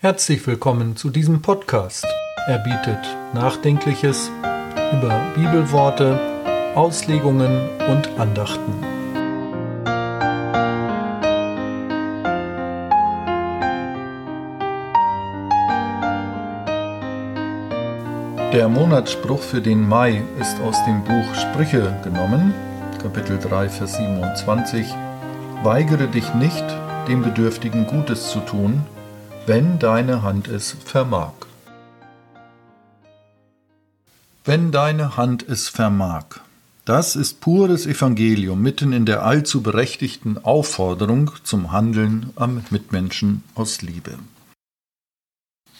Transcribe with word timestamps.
Herzlich 0.00 0.46
willkommen 0.46 0.94
zu 0.94 1.10
diesem 1.10 1.42
Podcast. 1.42 2.06
Er 2.46 2.58
bietet 2.58 3.04
Nachdenkliches 3.34 4.30
über 4.92 5.20
Bibelworte, 5.34 6.16
Auslegungen 6.76 7.68
und 7.88 8.08
Andachten. 8.16 8.74
Der 18.52 18.68
Monatsspruch 18.68 19.42
für 19.42 19.60
den 19.60 19.88
Mai 19.88 20.22
ist 20.38 20.60
aus 20.60 20.76
dem 20.84 21.02
Buch 21.02 21.34
Sprüche 21.34 21.92
genommen, 22.04 22.54
Kapitel 23.02 23.36
3, 23.36 23.68
Vers 23.68 23.96
27. 23.96 24.94
Weigere 25.64 26.06
dich 26.06 26.32
nicht, 26.34 26.64
dem 27.08 27.22
Bedürftigen 27.22 27.88
Gutes 27.88 28.28
zu 28.28 28.38
tun, 28.38 28.86
wenn 29.48 29.78
deine 29.78 30.20
Hand 30.20 30.46
es 30.46 30.76
vermag. 30.84 31.32
Wenn 34.44 34.72
deine 34.72 35.16
Hand 35.16 35.42
es 35.48 35.70
vermag. 35.70 36.40
Das 36.84 37.16
ist 37.16 37.40
pures 37.40 37.86
Evangelium 37.86 38.60
mitten 38.60 38.92
in 38.92 39.06
der 39.06 39.22
allzu 39.24 39.62
berechtigten 39.62 40.36
Aufforderung 40.36 41.30
zum 41.44 41.72
Handeln 41.72 42.30
am 42.36 42.62
Mitmenschen 42.68 43.42
aus 43.54 43.80
Liebe. 43.80 44.18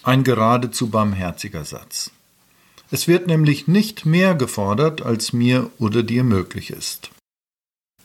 Ein 0.03 0.25
geradezu 0.25 0.89
barmherziger 0.89 1.67
Satz. 1.67 2.11
Es 2.91 3.07
wird 3.07 3.27
nämlich 3.27 3.69
nicht 3.69 4.07
mehr 4.07 4.35
gefordert, 4.35 5.03
als 5.03 5.35
mir 5.35 5.71
oder 5.79 6.03
dir 6.03 6.25
möglich 6.25 6.71
ist. 6.71 7.11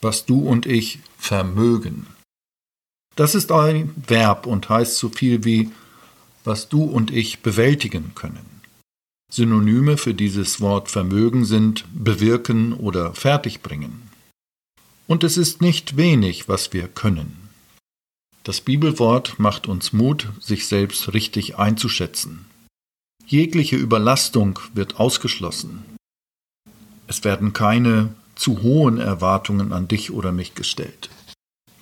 Was 0.02 0.26
du 0.26 0.46
und 0.46 0.66
ich 0.66 0.98
vermögen. 1.16 2.06
Das 3.16 3.34
ist 3.34 3.52
ein 3.52 3.94
Verb 3.96 4.46
und 4.46 4.68
heißt 4.68 4.96
so 4.96 5.08
viel 5.08 5.44
wie 5.44 5.70
was 6.44 6.68
du 6.68 6.82
und 6.82 7.10
ich 7.10 7.40
bewältigen 7.40 8.14
können. 8.14 8.60
Synonyme 9.30 9.96
für 9.96 10.14
dieses 10.14 10.60
Wort 10.60 10.90
Vermögen 10.90 11.44
sind 11.44 11.86
bewirken 11.92 12.72
oder 12.74 13.14
fertigbringen. 13.14 14.02
Und 15.06 15.24
es 15.24 15.36
ist 15.36 15.60
nicht 15.60 15.96
wenig, 15.96 16.48
was 16.48 16.72
wir 16.72 16.88
können. 16.88 17.48
Das 18.42 18.60
Bibelwort 18.60 19.38
macht 19.38 19.66
uns 19.66 19.92
Mut, 19.92 20.28
sich 20.38 20.66
selbst 20.66 21.14
richtig 21.14 21.56
einzuschätzen. 21.56 22.44
Jegliche 23.26 23.76
Überlastung 23.76 24.60
wird 24.74 25.00
ausgeschlossen. 25.00 25.82
Es 27.06 27.24
werden 27.24 27.54
keine 27.54 28.14
zu 28.34 28.62
hohen 28.62 28.98
Erwartungen 28.98 29.72
an 29.72 29.88
dich 29.88 30.10
oder 30.10 30.30
mich 30.30 30.54
gestellt. 30.54 31.08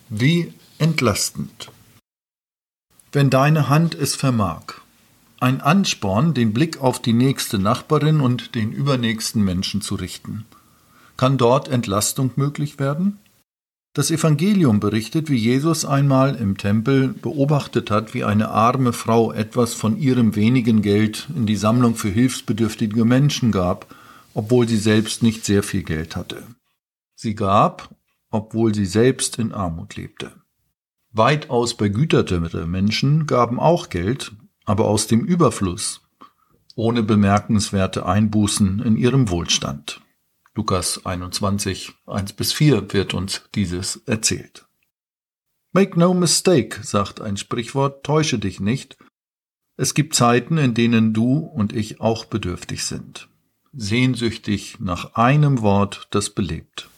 Wie 0.08 0.53
entlastend. 0.83 1.70
Wenn 3.12 3.30
deine 3.30 3.69
Hand 3.69 3.94
es 3.94 4.16
vermag. 4.16 4.80
Ein 5.38 5.61
Ansporn, 5.61 6.34
den 6.34 6.52
Blick 6.52 6.80
auf 6.80 7.00
die 7.00 7.12
nächste 7.12 7.61
Nachbarin 7.61 8.20
und 8.20 8.56
den 8.56 8.72
übernächsten 8.72 9.44
Menschen 9.44 9.80
zu 9.80 9.94
richten. 9.94 10.44
Kann 11.16 11.38
dort 11.38 11.69
Entlastung 11.69 12.33
möglich 12.34 12.80
werden? 12.80 13.20
Das 13.94 14.10
Evangelium 14.10 14.80
berichtet, 14.80 15.30
wie 15.30 15.36
Jesus 15.36 15.84
einmal 15.84 16.34
im 16.34 16.58
Tempel 16.58 17.10
beobachtet 17.10 17.92
hat, 17.92 18.12
wie 18.12 18.25
eine 18.25 18.48
arme 18.48 18.92
Frau 18.92 19.30
etwas 19.30 19.75
von 19.75 19.97
ihrem 19.97 20.34
wenigen 20.34 20.83
Geld 20.83 21.28
in 21.36 21.47
die 21.47 21.55
Sammlung 21.55 21.94
für 21.94 22.08
hilfsbedürftige 22.08 23.05
Menschen 23.05 23.53
gab, 23.53 23.94
obwohl 24.34 24.66
sie 24.66 24.78
selbst 24.78 25.22
nicht 25.22 25.44
sehr 25.44 25.62
viel 25.62 25.84
Geld 25.84 26.16
hatte. 26.16 26.42
Sie 27.14 27.36
gab, 27.36 27.94
obwohl 28.33 28.75
sie 28.75 28.86
selbst 28.86 29.38
in 29.38 29.53
Armut 29.53 29.94
lebte. 29.94 30.41
Weitaus 31.14 31.77
begüterte 31.77 32.41
Menschen 32.41 33.27
gaben 33.27 33.60
auch 33.60 33.91
Geld, 33.91 34.32
aber 34.64 34.86
aus 34.86 35.06
dem 35.06 35.20
Überfluss, 35.27 36.00
ohne 36.74 37.02
bemerkenswerte 37.02 38.06
Einbußen 38.06 38.80
in 38.80 38.96
ihrem 38.96 39.28
Wohlstand. 39.28 40.00
Lukas 40.54 41.04
21, 41.04 41.92
1 42.06 42.32
bis 42.32 42.54
4 42.54 42.94
wird 42.94 43.12
uns 43.12 43.42
dieses 43.54 43.97
erzählt. 44.06 44.64
Make 45.72 45.98
no 45.98 46.14
mistake, 46.14 46.82
sagt 46.82 47.20
ein 47.20 47.37
Sprichwort, 47.37 48.04
täusche 48.04 48.38
dich 48.38 48.58
nicht. 48.58 48.97
Es 49.76 49.92
gibt 49.92 50.14
Zeiten, 50.14 50.56
in 50.56 50.72
denen 50.72 51.12
du 51.12 51.41
und 51.41 51.75
ich 51.75 52.00
auch 52.00 52.25
bedürftig 52.25 52.84
sind, 52.84 53.28
sehnsüchtig 53.75 54.81
nach 54.81 55.14
einem 55.14 55.60
Wort, 55.60 56.08
das 56.10 56.31
belebt 56.31 56.88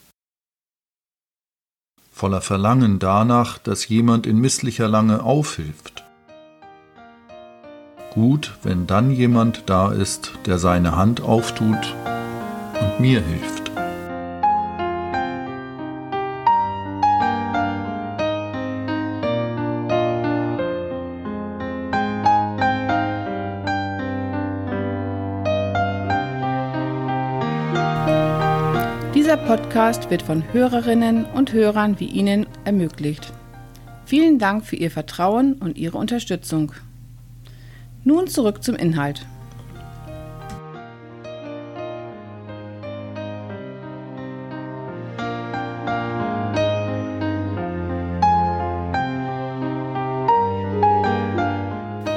voller 2.15 2.41
Verlangen 2.41 3.01
danach, 3.01 3.59
dass 3.59 3.89
jemand 3.89 4.25
in 4.25 4.39
misslicher 4.39 4.87
Lange 4.87 5.25
aufhilft. 5.25 6.05
Gut, 8.13 8.57
wenn 8.63 8.87
dann 8.87 9.11
jemand 9.11 9.65
da 9.67 9.91
ist, 9.91 10.33
der 10.47 10.61
seine 10.61 10.97
Hand 10.97 11.21
auftut 11.21 11.95
und 12.81 13.01
mir 13.01 13.21
hilft. 13.21 13.64
Dieser 29.35 29.47
Podcast 29.49 30.11
wird 30.11 30.23
von 30.23 30.45
Hörerinnen 30.53 31.25
und 31.25 31.53
Hörern 31.53 31.99
wie 31.99 32.07
Ihnen 32.07 32.47
ermöglicht. 32.65 33.33
Vielen 34.05 34.39
Dank 34.39 34.65
für 34.65 34.77
Ihr 34.77 34.93
Vertrauen 34.93 35.55
und 35.55 35.77
Ihre 35.77 35.99
Unterstützung. 35.99 36.71
Nun 38.05 38.29
zurück 38.29 38.63
zum 38.63 38.77
Inhalt. 38.77 39.27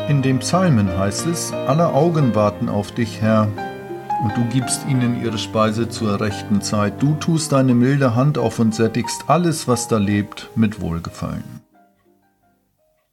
In 0.07 0.21
dem 0.21 0.37
Psalmen 0.37 0.95
heißt 0.95 1.25
es, 1.25 1.51
alle 1.51 1.87
Augen 1.87 2.35
warten 2.35 2.69
auf 2.69 2.91
dich, 2.91 3.21
Herr, 3.21 3.47
und 4.23 4.35
du 4.35 4.45
gibst 4.45 4.87
ihnen 4.87 5.23
ihre 5.23 5.37
Speise 5.37 5.89
zur 5.89 6.19
rechten 6.19 6.61
Zeit. 6.61 7.01
Du 7.01 7.15
tust 7.15 7.51
deine 7.51 7.75
milde 7.75 8.15
Hand 8.15 8.37
auf 8.37 8.59
und 8.59 8.73
sättigst 8.73 9.25
alles, 9.27 9.67
was 9.67 9.87
da 9.87 9.97
lebt, 9.97 10.49
mit 10.55 10.81
Wohlgefallen. 10.81 11.61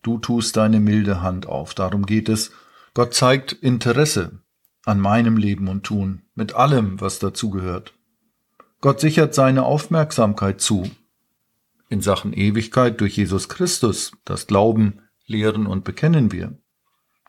Du 0.02 0.18
tust 0.18 0.56
deine 0.56 0.80
milde 0.80 1.22
Hand 1.22 1.46
auf, 1.46 1.74
darum 1.74 2.06
geht 2.06 2.28
es. 2.28 2.52
Gott 2.94 3.14
zeigt 3.14 3.52
Interesse 3.52 4.40
an 4.84 5.00
meinem 5.00 5.36
Leben 5.36 5.68
und 5.68 5.84
Tun, 5.84 6.22
mit 6.34 6.54
allem, 6.54 7.00
was 7.00 7.18
dazugehört. 7.18 7.94
Gott 8.80 9.00
sichert 9.00 9.34
seine 9.34 9.64
Aufmerksamkeit 9.64 10.60
zu. 10.60 10.90
In 11.88 12.02
Sachen 12.02 12.32
Ewigkeit 12.32 13.00
durch 13.00 13.16
Jesus 13.16 13.48
Christus, 13.48 14.12
das 14.24 14.46
Glauben, 14.46 15.00
Lehren 15.26 15.66
und 15.66 15.84
bekennen 15.84 16.32
wir. 16.32 16.58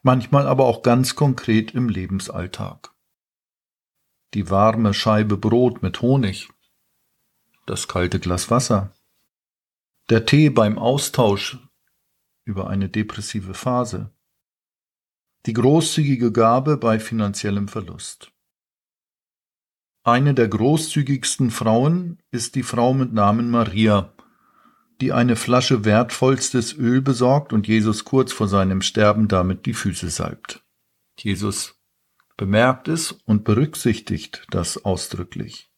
Manchmal 0.04 0.48
aber 0.48 0.66
auch 0.66 0.82
ganz 0.82 1.16
konkret 1.16 1.72
im 1.72 1.88
Lebensalltag 1.88 2.95
die 4.36 4.50
warme 4.50 4.94
Scheibe 4.94 5.38
Brot 5.38 5.82
mit 5.82 6.02
Honig, 6.02 6.50
das 7.66 7.88
kalte 7.88 8.20
Glas 8.20 8.52
Wasser, 8.52 8.94
der 10.10 10.26
Tee 10.26 10.50
beim 10.50 10.78
Austausch 10.78 11.58
über 12.44 12.70
eine 12.70 12.90
depressive 12.90 13.54
Phase, 13.54 14.12
die 15.46 15.54
großzügige 15.54 16.34
Gabe 16.34 16.76
bei 16.76 17.00
finanziellem 17.00 17.70
Verlust. 17.70 18.34
Eine 20.04 20.34
der 20.34 20.50
großzügigsten 20.50 21.50
Frauen 21.50 22.22
ist 22.30 22.56
die 22.56 22.64
Frau 22.64 22.94
mit 22.94 23.14
Namen 23.14 23.50
Maria, 23.50 24.14
die 25.00 25.14
eine 25.14 25.38
Flasche 25.38 25.86
wertvollstes 25.86 26.74
Öl 26.74 27.02
besorgt 27.02 27.54
und 27.54 27.68
Jesus 27.68 28.04
kurz 28.04 28.34
vor 28.34 28.50
seinem 28.50 28.82
Sterben 28.82 29.30
damit 29.30 29.66
die 29.66 29.74
Füße 29.74 30.10
salbt. 30.10 30.62
Jesus 31.18 31.80
bemerkt 32.38 32.88
es 32.88 33.12
und 33.12 33.44
berücksichtigt 33.44 34.46
das 34.52 34.84
ausdrücklich. 34.84 35.72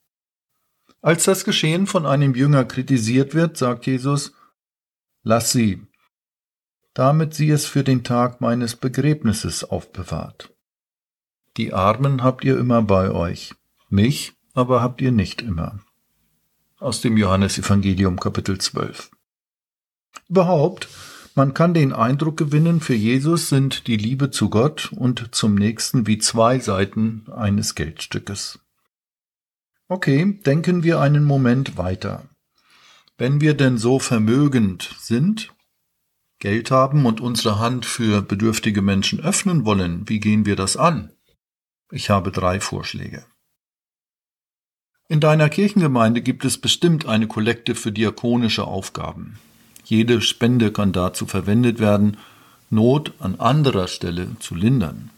Als 1.01 1.25
das 1.25 1.43
Geschehen 1.43 1.87
von 1.87 2.05
einem 2.05 2.35
Jünger 2.35 2.65
kritisiert 2.65 3.33
wird, 3.33 3.57
sagt 3.57 3.85
Jesus, 3.85 4.33
Lass 5.23 5.51
sie, 5.51 5.85
damit 6.93 7.33
sie 7.33 7.49
es 7.49 7.65
für 7.65 7.83
den 7.83 8.03
Tag 8.03 8.41
meines 8.41 8.75
Begräbnisses 8.75 9.63
aufbewahrt. 9.63 10.53
Die 11.57 11.73
Armen 11.73 12.23
habt 12.23 12.43
ihr 12.43 12.57
immer 12.57 12.81
bei 12.81 13.11
euch, 13.11 13.53
mich 13.89 14.33
aber 14.53 14.81
habt 14.81 15.01
ihr 15.01 15.11
nicht 15.11 15.41
immer. 15.41 15.79
Aus 16.79 17.01
dem 17.01 17.17
Johannesevangelium 17.17 18.19
Kapitel 18.19 18.57
12. 18.57 19.11
Überhaupt 20.29 20.87
man 21.37 21.53
kann 21.53 21.75
den 21.75 21.93
Eindruck 21.93 22.35
gewinnen, 22.35 22.81
für 22.81 22.95
Jesus 22.95 23.47
sind 23.47 23.85
die 23.85 23.95
Liebe 23.95 24.31
zu 24.31 24.49
Gott 24.49 24.91
und 24.91 25.35
zum 25.35 25.53
Nächsten 25.53 26.07
wie 26.07 26.17
zwei 26.17 26.57
Seiten 26.57 27.27
eines 27.31 27.75
Geldstückes. 27.75 28.59
Okay, 29.87 30.39
denken 30.47 30.81
wir 30.81 30.99
einen 30.99 31.23
Moment 31.23 31.77
weiter. 31.77 32.27
Wenn 33.19 33.39
wir 33.39 33.53
denn 33.53 33.77
so 33.77 33.99
vermögend 33.99 34.95
sind, 34.97 35.53
Geld 36.39 36.71
haben 36.71 37.05
und 37.05 37.21
unsere 37.21 37.59
Hand 37.59 37.85
für 37.85 38.23
bedürftige 38.23 38.81
Menschen 38.81 39.19
öffnen 39.19 39.63
wollen, 39.63 40.09
wie 40.09 40.19
gehen 40.19 40.47
wir 40.47 40.55
das 40.55 40.75
an? 40.75 41.13
Ich 41.91 42.09
habe 42.09 42.31
drei 42.31 42.59
Vorschläge. 42.59 43.23
In 45.07 45.19
deiner 45.19 45.49
Kirchengemeinde 45.49 46.23
gibt 46.23 46.45
es 46.45 46.57
bestimmt 46.57 47.05
eine 47.05 47.27
Kollekte 47.27 47.75
für 47.75 47.91
diakonische 47.91 48.65
Aufgaben. 48.65 49.37
Jede 49.89 50.19
Spende 50.19 50.73
kann 50.73 50.91
dazu 50.91 51.25
verwendet 51.25 51.79
werden, 51.79 52.17
Not 52.69 53.13
an 53.19 53.39
anderer 53.39 53.87
Stelle 53.87 54.35
zu 54.41 54.53
lindern. 54.53 55.11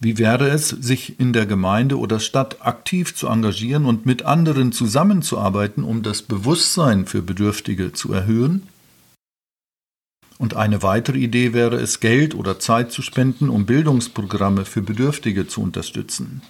Wie 0.00 0.16
wäre 0.16 0.48
es, 0.48 0.70
sich 0.70 1.20
in 1.20 1.34
der 1.34 1.44
Gemeinde 1.44 1.98
oder 1.98 2.18
Stadt 2.18 2.64
aktiv 2.64 3.14
zu 3.14 3.26
engagieren 3.26 3.84
und 3.84 4.06
mit 4.06 4.22
anderen 4.22 4.72
zusammenzuarbeiten, 4.72 5.84
um 5.84 6.02
das 6.02 6.22
Bewusstsein 6.22 7.04
für 7.04 7.20
Bedürftige 7.20 7.92
zu 7.92 8.14
erhöhen? 8.14 8.68
Und 10.38 10.54
eine 10.54 10.82
weitere 10.82 11.18
Idee 11.18 11.52
wäre 11.52 11.76
es, 11.76 12.00
Geld 12.00 12.34
oder 12.34 12.58
Zeit 12.58 12.90
zu 12.90 13.02
spenden, 13.02 13.50
um 13.50 13.66
Bildungsprogramme 13.66 14.64
für 14.64 14.80
Bedürftige 14.80 15.46
zu 15.46 15.60
unterstützen. 15.60 16.40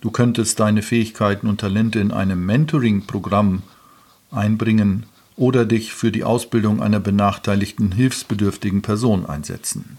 Du 0.00 0.10
könntest 0.10 0.58
deine 0.58 0.82
Fähigkeiten 0.82 1.46
und 1.46 1.60
Talente 1.60 2.00
in 2.00 2.10
einem 2.10 2.44
Mentoring-Programm 2.44 3.62
einbringen 4.30 5.06
oder 5.36 5.64
dich 5.64 5.92
für 5.92 6.10
die 6.10 6.24
Ausbildung 6.24 6.82
einer 6.82 7.00
benachteiligten 7.00 7.92
hilfsbedürftigen 7.92 8.82
Person 8.82 9.26
einsetzen. 9.26 9.98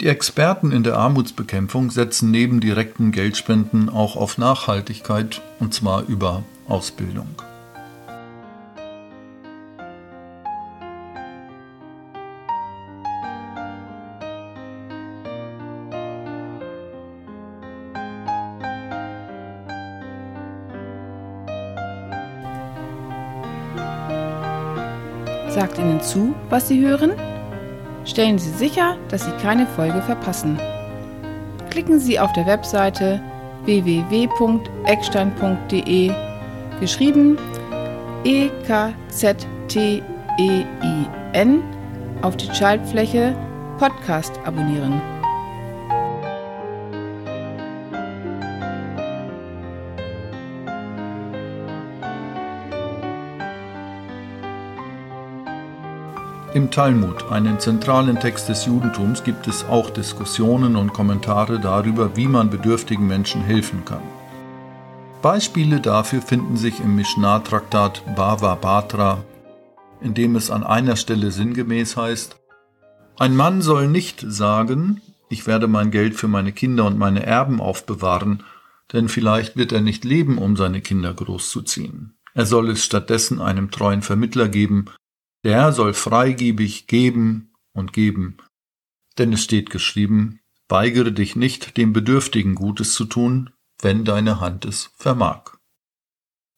Die 0.00 0.08
Experten 0.08 0.72
in 0.72 0.82
der 0.82 0.96
Armutsbekämpfung 0.96 1.92
setzen 1.92 2.32
neben 2.32 2.60
direkten 2.60 3.12
Geldspenden 3.12 3.88
auch 3.88 4.16
auf 4.16 4.36
Nachhaltigkeit, 4.36 5.40
und 5.60 5.74
zwar 5.74 6.02
über 6.08 6.42
Ausbildung. 6.66 7.28
Sagt 25.54 25.78
Ihnen 25.78 26.00
zu, 26.00 26.34
was 26.48 26.68
Sie 26.68 26.80
hören? 26.80 27.12
Stellen 28.06 28.38
Sie 28.38 28.48
sicher, 28.50 28.96
dass 29.10 29.26
Sie 29.26 29.32
keine 29.42 29.66
Folge 29.66 30.00
verpassen. 30.00 30.58
Klicken 31.68 32.00
Sie 32.00 32.18
auf 32.18 32.32
der 32.32 32.46
Webseite 32.46 33.20
www.eckstein.de 33.64 36.10
geschrieben 36.80 37.36
E 38.24 38.48
K 38.66 38.94
Z 39.08 39.46
T 39.68 40.02
E 40.38 40.64
I 40.82 41.06
N 41.32 41.62
auf 42.22 42.36
die 42.36 42.52
Schaltfläche 42.54 43.36
Podcast 43.78 44.32
abonnieren. 44.44 45.11
Im 56.54 56.70
Talmud, 56.70 57.30
einen 57.30 57.58
zentralen 57.60 58.20
Text 58.20 58.50
des 58.50 58.66
Judentums, 58.66 59.24
gibt 59.24 59.46
es 59.46 59.64
auch 59.64 59.88
Diskussionen 59.88 60.76
und 60.76 60.92
Kommentare 60.92 61.58
darüber, 61.58 62.14
wie 62.14 62.28
man 62.28 62.50
bedürftigen 62.50 63.06
Menschen 63.06 63.42
helfen 63.42 63.86
kann. 63.86 64.02
Beispiele 65.22 65.80
dafür 65.80 66.20
finden 66.20 66.58
sich 66.58 66.78
im 66.80 66.94
Mishnah-Traktat 66.94 68.02
Bava 68.14 68.54
Batra, 68.56 69.24
in 70.02 70.12
dem 70.12 70.36
es 70.36 70.50
an 70.50 70.62
einer 70.62 70.96
Stelle 70.96 71.30
sinngemäß 71.30 71.96
heißt, 71.96 72.36
ein 73.18 73.34
Mann 73.34 73.62
soll 73.62 73.88
nicht 73.88 74.22
sagen, 74.26 75.00
ich 75.30 75.46
werde 75.46 75.68
mein 75.68 75.90
Geld 75.90 76.16
für 76.16 76.28
meine 76.28 76.52
Kinder 76.52 76.84
und 76.84 76.98
meine 76.98 77.24
Erben 77.24 77.62
aufbewahren, 77.62 78.42
denn 78.92 79.08
vielleicht 79.08 79.56
wird 79.56 79.72
er 79.72 79.80
nicht 79.80 80.04
leben, 80.04 80.36
um 80.36 80.58
seine 80.58 80.82
Kinder 80.82 81.14
großzuziehen. 81.14 82.14
Er 82.34 82.44
soll 82.44 82.68
es 82.68 82.84
stattdessen 82.84 83.40
einem 83.40 83.70
treuen 83.70 84.02
Vermittler 84.02 84.48
geben, 84.48 84.86
der 85.44 85.72
soll 85.72 85.94
freigebig 85.94 86.86
geben 86.86 87.52
und 87.72 87.92
geben. 87.92 88.38
Denn 89.18 89.32
es 89.32 89.42
steht 89.42 89.70
geschrieben, 89.70 90.40
weigere 90.68 91.12
dich 91.12 91.36
nicht, 91.36 91.76
dem 91.76 91.92
Bedürftigen 91.92 92.54
Gutes 92.54 92.94
zu 92.94 93.04
tun, 93.04 93.50
wenn 93.80 94.04
deine 94.04 94.40
Hand 94.40 94.64
es 94.64 94.90
vermag. 94.96 95.56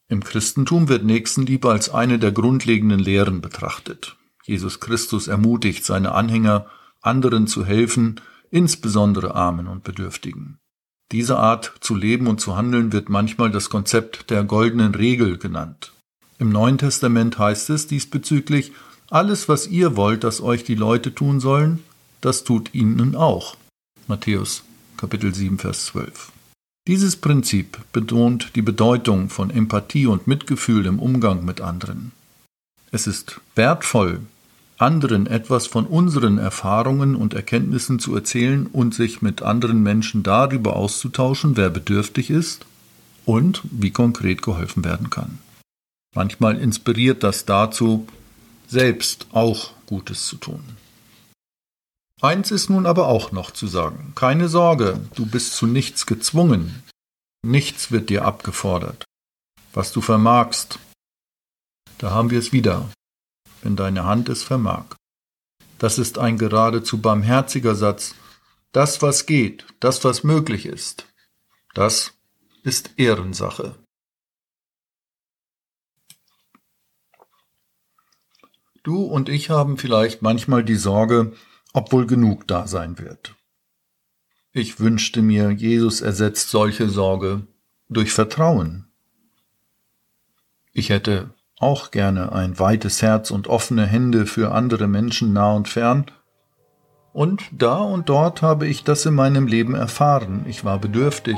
Im 0.09 0.23
Christentum 0.23 0.89
wird 0.89 1.05
Nächstenliebe 1.05 1.71
als 1.71 1.89
eine 1.89 2.19
der 2.19 2.31
grundlegenden 2.31 3.01
Lehren 3.01 3.41
betrachtet. 3.41 4.17
Jesus 4.45 4.79
Christus 4.81 5.27
ermutigt 5.27 5.85
seine 5.85 6.13
Anhänger, 6.13 6.67
anderen 7.01 7.47
zu 7.47 7.65
helfen, 7.65 8.21
insbesondere 8.51 9.35
Armen 9.35 9.67
und 9.67 9.83
Bedürftigen. 9.83 10.59
Diese 11.11 11.39
Art 11.39 11.75
zu 11.81 11.95
leben 11.95 12.27
und 12.27 12.41
zu 12.41 12.57
handeln 12.57 12.93
wird 12.93 13.09
manchmal 13.09 13.51
das 13.51 13.71
Konzept 13.71 14.31
der 14.31 14.45
goldenen 14.45 14.95
Regel 14.95 15.39
genannt. 15.39 15.93
Im 16.39 16.51
Neuen 16.51 16.79
Testament 16.79 17.39
heißt 17.39 17.71
es 17.71 17.87
diesbezüglich, 17.87 18.73
alles, 19.11 19.49
was 19.49 19.67
ihr 19.69 19.97
wollt, 19.97 20.25
dass 20.25 20.41
euch 20.41 20.65
die 20.65 20.75
Leute 20.75 21.15
tun 21.15 21.39
sollen, 21.39 21.83
das 22.21 22.43
tut 22.43 22.75
ihnen 22.75 23.15
auch. 23.15 23.57
Matthäus 24.09 24.65
Kapitel 24.97 25.35
7, 25.35 25.59
Vers 25.59 25.87
12. 25.87 26.33
Dieses 26.87 27.17
Prinzip 27.17 27.79
betont 27.93 28.57
die 28.57 28.63
Bedeutung 28.63 29.29
von 29.29 29.51
Empathie 29.51 30.07
und 30.07 30.27
Mitgefühl 30.27 30.87
im 30.87 30.99
Umgang 30.99 31.45
mit 31.45 31.61
anderen. 31.61 32.13
Es 32.91 33.07
ist 33.07 33.41
wertvoll, 33.55 34.21
anderen 34.79 35.27
etwas 35.27 35.67
von 35.67 35.87
unseren 35.87 36.39
Erfahrungen 36.39 37.15
und 37.15 37.35
Erkenntnissen 37.35 37.99
zu 37.99 38.15
erzählen 38.15 38.67
und 38.67 38.95
sich 38.95 39.23
mit 39.23 39.43
anderen 39.43 39.83
Menschen 39.83 40.23
darüber 40.23 40.77
auszutauschen, 40.77 41.57
wer 41.57 41.71
bedürftig 41.71 42.31
ist 42.31 42.67
und 43.25 43.63
wie 43.71 43.91
konkret 43.91 44.43
geholfen 44.43 44.85
werden 44.85 45.11
kann. 45.11 45.39
Manchmal 46.15 46.59
inspiriert 46.59 47.23
das 47.23 47.45
dazu, 47.45 48.07
selbst 48.69 49.27
auch 49.33 49.73
Gutes 49.87 50.27
zu 50.27 50.37
tun. 50.37 50.65
Eins 52.23 52.51
ist 52.51 52.71
nun 52.71 52.87
aber 52.87 53.09
auch 53.09 53.33
noch 53.33 53.51
zu 53.51 53.67
sagen. 53.67 54.13
Keine 54.15 54.49
Sorge, 54.49 55.01
du 55.15 55.27
bist 55.27 55.55
zu 55.55 55.67
nichts 55.67 56.07
gezwungen. 56.07 56.83
Nichts 57.43 57.91
wird 57.91 58.09
dir 58.09 58.25
abgefordert. 58.25 59.05
Was 59.75 59.93
du 59.93 60.01
vermagst, 60.01 60.79
da 61.99 62.11
haben 62.11 62.31
wir 62.31 62.39
es 62.39 62.53
wieder, 62.53 62.89
wenn 63.63 63.77
deine 63.77 64.05
Hand 64.05 64.29
es 64.29 64.43
vermag. 64.43 64.85
Das 65.79 65.99
ist 65.99 66.19
ein 66.19 66.39
geradezu 66.39 66.99
barmherziger 66.99 67.75
Satz. 67.75 68.15
Das, 68.73 69.03
was 69.03 69.27
geht, 69.27 69.67
das, 69.81 70.05
was 70.05 70.25
möglich 70.25 70.67
ist, 70.67 71.07
das 71.75 72.13
ist 72.63 72.93
Ehrensache. 72.97 73.75
Du 78.85 79.03
und 79.03 79.31
ich 79.31 79.49
haben 79.49 79.79
vielleicht 79.79 80.21
manchmal 80.21 80.63
die 80.63 80.77
Sorge, 80.77 81.33
ob 81.73 81.91
wohl 81.91 82.07
genug 82.07 82.47
da 82.47 82.67
sein 82.67 82.99
wird. 82.99 83.35
Ich 84.53 84.79
wünschte 84.79 85.23
mir, 85.23 85.51
Jesus 85.51 86.03
ersetzt 86.03 86.51
solche 86.51 86.91
Sorge 86.91 87.47
durch 87.89 88.13
Vertrauen. 88.13 88.85
Ich 90.73 90.91
hätte 90.91 91.31
auch 91.59 91.93
gerne 91.93 92.33
ein 92.33 92.59
weites 92.59 93.01
Herz 93.01 93.31
und 93.31 93.49
offene 93.49 93.87
Hände 93.87 94.27
für 94.27 94.53
andere 94.53 94.87
Menschen 94.87 95.33
nah 95.33 95.55
und 95.55 95.67
fern, 95.67 96.07
und 97.15 97.43
da 97.53 97.77
und 97.77 98.09
dort 98.09 98.43
habe 98.43 98.67
ich 98.67 98.83
das 98.83 99.07
in 99.07 99.15
meinem 99.15 99.47
Leben 99.47 99.77
erfahren. 99.77 100.45
Ich 100.49 100.65
war 100.65 100.81
bedürftig. 100.81 101.37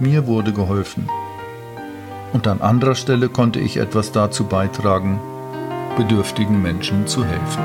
Mir 0.00 0.26
wurde 0.26 0.52
geholfen. 0.52 1.08
Und 2.32 2.48
an 2.48 2.60
anderer 2.60 2.96
Stelle 2.96 3.28
konnte 3.28 3.60
ich 3.60 3.76
etwas 3.76 4.10
dazu 4.10 4.44
beitragen, 4.44 5.20
bedürftigen 5.96 6.60
Menschen 6.60 7.06
zu 7.06 7.24
helfen. 7.24 7.62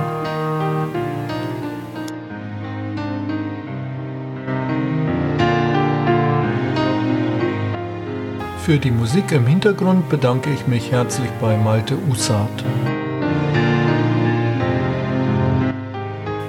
Für 8.67 8.77
die 8.77 8.91
Musik 8.91 9.31
im 9.31 9.47
Hintergrund 9.47 10.09
bedanke 10.09 10.49
ich 10.49 10.67
mich 10.67 10.91
herzlich 10.91 11.29
bei 11.39 11.55
Malte 11.55 11.97
Usat. 12.09 12.49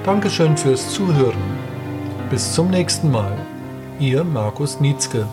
Dankeschön 0.03 0.57
fürs 0.57 0.89
Zuhören. 0.89 1.37
Bis 2.29 2.53
zum 2.53 2.71
nächsten 2.71 3.09
Mal. 3.09 3.37
Ihr 3.99 4.25
Markus 4.25 4.81
Nietzke. 4.81 5.27